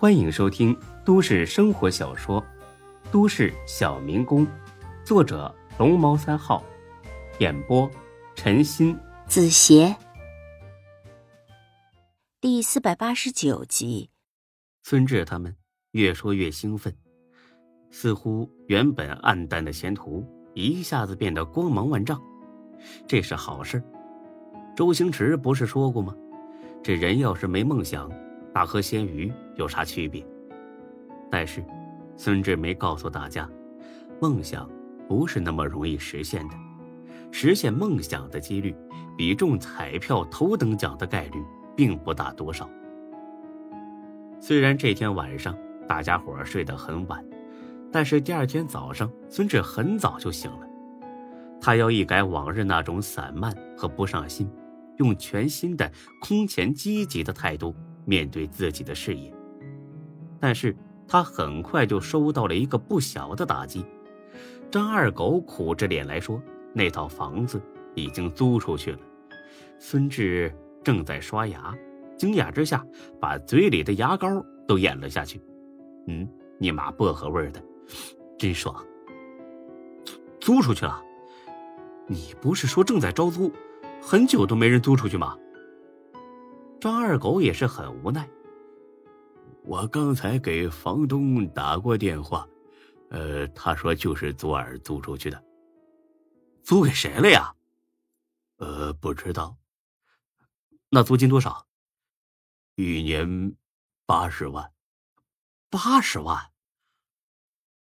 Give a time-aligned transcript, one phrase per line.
[0.00, 0.74] 欢迎收听
[1.04, 2.40] 都市生活小说
[3.12, 4.46] 《都市小民工》，
[5.04, 6.64] 作者龙猫三号，
[7.38, 7.86] 演播
[8.34, 9.94] 陈鑫、子邪，
[12.40, 14.08] 第四百八十九集。
[14.84, 15.54] 孙志他们
[15.90, 16.96] 越说越兴奋，
[17.90, 22.18] 似乎原本暗淡的前途一下子变得光芒万丈，
[23.06, 23.82] 这是好事。
[24.74, 26.16] 周星驰不是说过吗？
[26.82, 28.10] 这人要是没梦想，
[28.52, 30.26] 那和咸鱼有啥区别？
[31.30, 31.64] 但是，
[32.16, 33.48] 孙志没告诉大家，
[34.20, 34.68] 梦想
[35.08, 36.54] 不是那么容易实现的。
[37.30, 38.74] 实现梦想的几率，
[39.16, 41.42] 比中彩票头等奖的概率
[41.76, 42.68] 并不大多少。
[44.40, 45.56] 虽然这天晚上
[45.86, 47.24] 大家伙睡得很晚，
[47.92, 50.66] 但是第二天早上，孙志很早就醒了。
[51.60, 54.50] 他要一改往日那种散漫和不上心。
[54.96, 55.90] 用全新的、
[56.20, 57.74] 空前积极的态度
[58.10, 59.32] 面对自己的事业，
[60.40, 60.74] 但是
[61.06, 63.86] 他很快就收到了一个不小的打击。
[64.68, 66.42] 张二狗苦着脸来说
[66.74, 67.62] ：“那套房子
[67.94, 68.98] 已经租出去了。”
[69.78, 71.72] 孙志正在刷牙，
[72.18, 72.84] 惊讶之下
[73.20, 75.40] 把嘴里的牙膏都咽了下去。
[76.08, 77.62] “嗯，尼玛薄荷味的，
[78.36, 78.74] 真爽。”
[80.40, 81.00] 租出去了？
[82.08, 83.52] 你不是说正在招租？
[84.02, 85.36] 很久都没人租出去吗？
[86.80, 88.28] 张二狗也是很无奈。
[89.64, 92.48] 我刚才给房东打过电话，
[93.10, 95.44] 呃，他说就是昨晚租出去的。
[96.62, 97.54] 租给谁了呀？
[98.56, 99.58] 呃，不知道。
[100.88, 101.66] 那租金多少？
[102.76, 103.54] 一年
[104.06, 104.72] 八十万。
[105.68, 106.50] 八十万，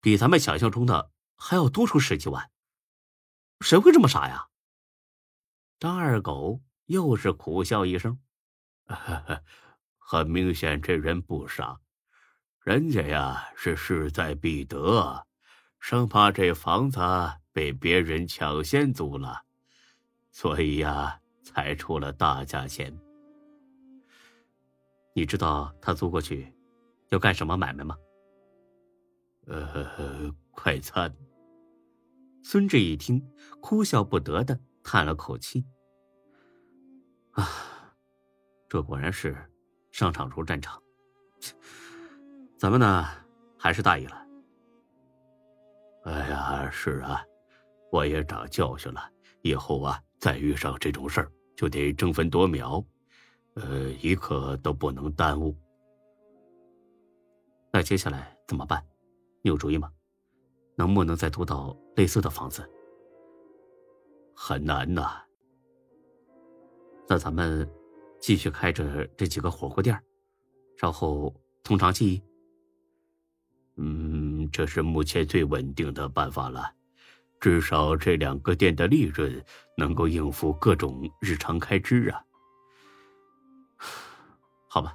[0.00, 2.50] 比咱们想象中的还要多出十几万。
[3.60, 4.48] 谁会这么傻呀？
[5.80, 8.18] 张二狗又是苦笑一声，
[9.98, 11.80] 很明显这人不傻，
[12.60, 15.26] 人家呀是势在必得，
[15.78, 17.00] 生怕这房子
[17.52, 19.42] 被别人抢先租了，
[20.30, 22.96] 所以呀才出了大价钱。
[25.14, 26.52] 你知道他租过去
[27.10, 27.96] 要干什么买卖吗？
[29.46, 31.14] 呃，快餐。
[32.42, 33.24] 孙志一听，
[33.60, 34.60] 哭笑不得的。
[34.84, 35.64] 叹了口气，
[37.32, 37.48] 啊，
[38.72, 39.36] 这果然是
[39.90, 40.82] 商场如战场。
[42.56, 43.04] 咱们呢，
[43.58, 44.26] 还是大意了。
[46.04, 47.22] 哎呀，是啊，
[47.90, 49.02] 我也长教训了，
[49.42, 52.82] 以后啊，再遇上这种事儿，就得争分夺秒，
[53.56, 55.54] 呃，一刻都不能耽误。
[57.70, 58.82] 那接下来怎么办？
[59.42, 59.92] 你有主意吗？
[60.76, 62.66] 能不能再租到类似的房子？
[64.34, 65.22] 很难呐。
[67.06, 67.70] 那咱们
[68.22, 70.00] 继续开着这几个火锅店，
[70.78, 71.34] 然后
[71.64, 72.22] 从长计议。
[73.76, 76.72] 嗯，这是目前最稳定的办法了，
[77.40, 79.44] 至少这两个店的利润
[79.76, 82.24] 能够应付各种日常开支啊。
[84.68, 84.94] 好吧，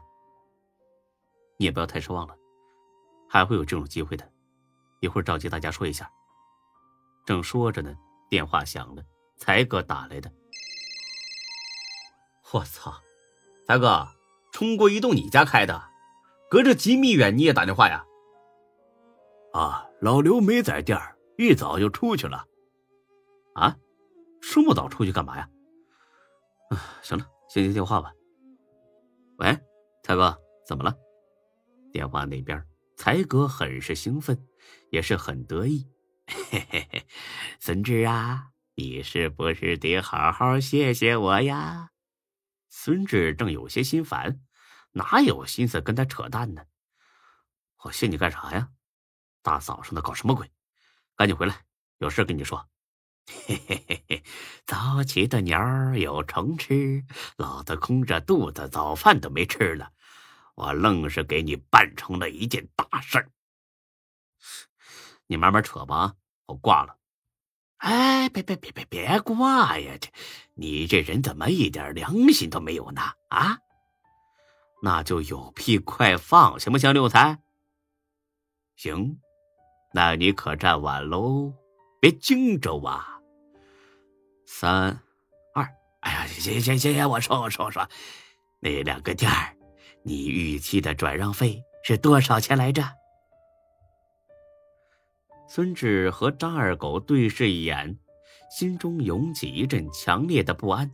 [1.58, 2.36] 你也不要太失望了，
[3.30, 4.32] 还会有这种机会的。
[5.02, 6.10] 一会儿召集大家说一下。
[7.26, 7.94] 正说着呢，
[8.30, 9.04] 电话响了。
[9.36, 10.34] 才哥打来的，
[12.52, 13.07] 我操！
[13.68, 14.08] 才哥，
[14.54, 15.90] 中国移动你家开的，
[16.50, 18.06] 隔着几米远你也打电话呀？
[19.52, 22.46] 啊，老刘没在店儿，一早就出去了。
[23.56, 23.76] 啊，
[24.40, 25.50] 这么早出去干嘛呀？
[26.70, 28.14] 啊，行了，先接电话吧。
[29.40, 29.60] 喂，
[30.02, 30.96] 才哥，怎么了？
[31.92, 32.64] 电话那边，
[32.96, 34.48] 才哥很是兴奋，
[34.92, 35.86] 也是很得意。
[36.26, 37.06] 嘿嘿嘿，
[37.60, 38.52] 孙志啊。
[38.76, 41.90] 你是不是得好好谢谢我呀？
[42.70, 44.42] 孙志正有些心烦，
[44.92, 46.66] 哪有心思跟他扯淡呢？
[47.84, 48.70] 我信你干啥呀？
[49.42, 50.52] 大早上的搞什么鬼？
[51.16, 51.66] 赶紧回来，
[51.98, 52.70] 有事跟你说。
[53.26, 54.24] 嘿嘿嘿嘿，
[54.66, 57.04] 早起的鸟儿有虫吃，
[57.38, 59.92] 老子空着肚子早饭都没吃了，
[60.56, 63.32] 我愣是给你办成了一件大事儿。
[65.26, 66.16] 你慢慢扯吧，
[66.46, 66.98] 我挂了。
[67.78, 69.98] 哎，别别别别别挂呀！
[70.02, 70.10] 这，
[70.56, 73.02] 你这人怎么一点良心都没有呢？
[73.30, 73.60] 啊，
[74.82, 76.92] 那就有屁快放，行不行？
[76.92, 77.40] 六才，
[78.76, 79.20] 行，
[79.94, 81.54] 那你可站稳喽，
[82.02, 83.04] 别惊着我。
[84.46, 85.00] 三
[85.54, 85.68] 二，
[86.02, 87.88] 哎呀，行行行行，我说我说我说，
[88.60, 89.56] 那两个店儿，
[90.04, 92.84] 你预期的转让费是多少钱来着？
[95.48, 97.98] 孙志和张二狗对视一眼，
[98.52, 100.92] 心中涌起一阵强烈的不安。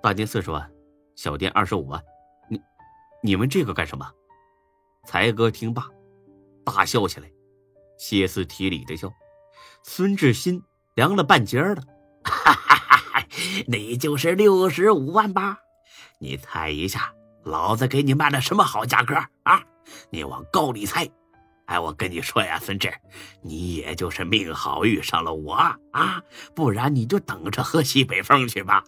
[0.00, 0.70] 大店四十万，
[1.16, 2.00] 小店二十五万，
[2.48, 2.60] 你
[3.22, 4.08] 你们这个干什么？
[5.04, 5.88] 才哥听罢，
[6.64, 7.28] 大笑起来，
[7.98, 9.12] 歇斯底里的笑。
[9.82, 10.62] 孙志新
[10.94, 11.82] 凉了半截了，
[12.22, 13.26] 哈哈哈哈
[13.66, 15.58] 你就是六十五万吧？
[16.20, 17.12] 你猜一下，
[17.42, 19.64] 老子给你卖了什么好价格啊？
[20.10, 21.08] 你往高里猜。
[21.66, 22.92] 哎，我跟你说呀，孙志，
[23.42, 25.54] 你也就是命好遇上了我
[25.92, 26.22] 啊，
[26.54, 28.82] 不然你就等着喝西北风去吧。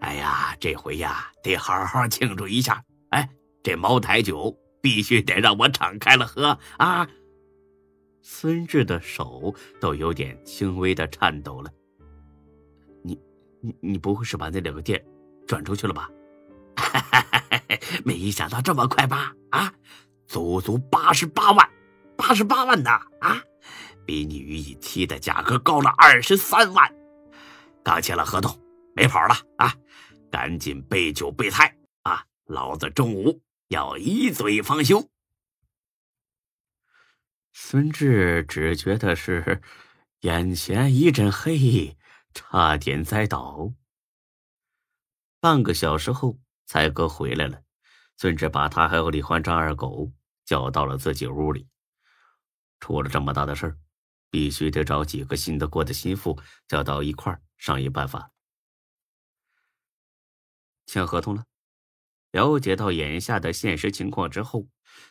[0.00, 2.82] 哎呀，这回呀，得好好庆祝一下。
[3.10, 3.28] 哎，
[3.62, 7.06] 这茅台酒必须得让我敞开了喝啊！
[8.22, 11.70] 孙志的手都有点轻微的颤抖了。
[13.04, 13.18] 你，
[13.60, 15.00] 你，你不会是把那两个店
[15.46, 16.10] 转出去了吧？
[18.04, 19.32] 没想到这么快吧？
[19.50, 19.72] 啊，
[20.26, 21.69] 足足八十八万。
[22.20, 23.42] 八十八万的啊，
[24.06, 26.94] 比你预期的价格高了二十三万。
[27.82, 28.60] 刚签了合同，
[28.94, 29.74] 没跑了啊！
[30.30, 32.26] 赶紧备酒备菜啊！
[32.44, 35.08] 老子中午要一醉方休。
[37.52, 39.62] 孙志只觉得是
[40.20, 41.96] 眼前一阵黑，
[42.34, 43.72] 差点栽倒。
[45.40, 47.62] 半个小时后，才哥回来了，
[48.18, 50.12] 孙志把他还有李欢、张二狗
[50.44, 51.66] 叫到了自己屋里。
[52.80, 53.76] 出了这么大的事儿，
[54.30, 58.32] 必须得找几个信得过的心腹叫到一块儿商议办法。
[60.86, 61.44] 签合同了，
[62.32, 64.66] 了解到眼下的现实情况之后，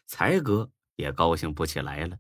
[0.06, 2.18] 才哥也高兴不起来了。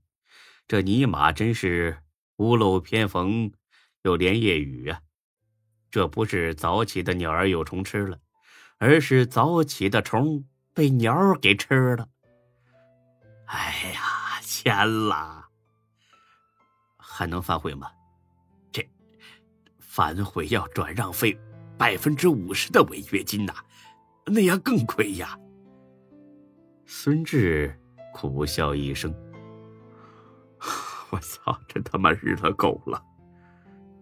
[0.67, 2.03] 这尼玛真是
[2.37, 3.51] 屋漏偏逢
[4.03, 5.01] 又连夜雨啊！
[5.91, 8.19] 这不是早起的鸟儿有虫吃了，
[8.77, 12.07] 而是早起的虫被鸟给吃了。
[13.47, 15.38] 哎呀，签了！
[17.19, 17.91] 还能反悔吗？
[18.71, 18.81] 这
[19.77, 21.37] 反悔要转让费
[21.77, 23.53] 百分之五十的违约金呐，
[24.25, 25.37] 那样更亏呀。
[26.85, 27.77] 孙志
[28.13, 29.13] 苦笑一声
[31.11, 33.03] ：“我操，这他妈日了狗了！”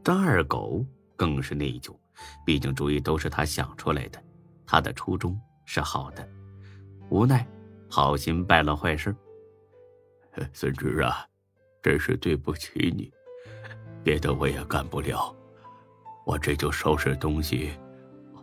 [0.06, 0.86] 张二狗
[1.16, 1.98] 更是内疚，
[2.46, 4.24] 毕竟主意都是他想出来的，
[4.64, 5.36] 他的初衷
[5.66, 6.30] 是好的，
[7.10, 7.44] 无奈
[7.90, 9.16] 好心办了坏事。
[10.54, 11.28] 孙志啊。
[11.82, 13.12] 真是对不起你，
[14.04, 15.34] 别的我也干不了，
[16.26, 17.72] 我这就收拾东西，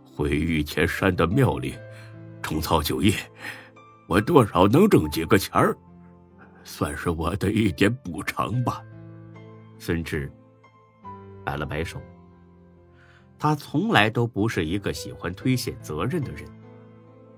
[0.04, 1.75] 回玉泉山的庙里
[2.40, 3.14] 重操旧业。
[4.06, 5.76] 我多少能挣几个钱儿，
[6.62, 8.82] 算是我的一点补偿吧。
[9.78, 10.30] 孙志
[11.44, 12.00] 摆了摆手，
[13.38, 16.44] 他从来都不是一个喜欢推卸责任的人。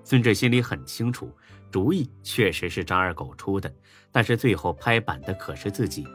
[0.09, 1.29] 孙志心里很清楚。
[1.69, 3.69] 主意确实是张二狗出的，
[4.09, 6.07] 但是最后拍板的可是自己。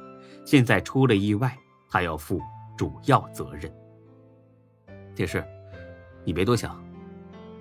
[0.47, 1.55] 现在出了意外，
[1.91, 2.41] 他要负
[2.75, 3.71] 主要责任。
[5.15, 5.45] 这事，
[6.25, 6.83] 你别多想，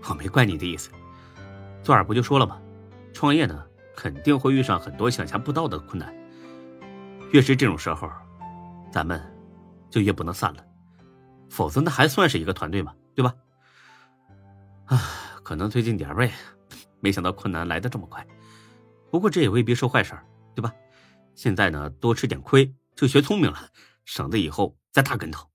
[0.08, 0.90] 我没怪你的意思。
[1.84, 2.62] 昨晚不就说了吗？
[3.12, 6.16] 创业呢，肯定会遇上很多想象不到的困难。
[7.34, 8.10] 越是这种时候，
[8.90, 9.22] 咱们
[9.90, 10.66] 就越不能散了，
[11.50, 12.94] 否则那还算是一个团队吗？
[13.14, 13.36] 对吧？
[14.86, 14.98] 啊，
[15.52, 16.32] 可能推进点呗。
[17.02, 18.26] 没想到困难来的这么快，
[19.12, 20.18] 不过这也未必是坏事，
[20.56, 20.74] 对吧？
[21.36, 23.68] 现在呢，多吃点亏就学聪明了，
[24.06, 25.46] 省得以后再大跟头。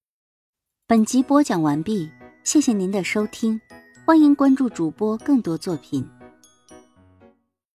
[0.86, 2.10] 本集播讲完毕，
[2.44, 3.58] 谢谢您的收听，
[4.04, 6.06] 欢迎关注主播更多作品。